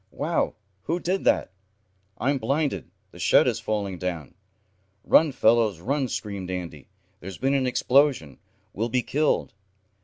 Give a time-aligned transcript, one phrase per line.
[0.09, 0.55] "Wow!
[0.85, 1.51] Who did that!"
[2.17, 2.89] "I'm blinded!
[3.11, 4.33] The shed is falling down!"
[5.03, 6.87] "Run fellows, run!" screamed Andy.
[7.19, 8.39] "There's been an explosion.
[8.73, 9.53] We'll be killed!"